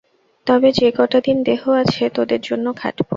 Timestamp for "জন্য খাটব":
2.41-3.07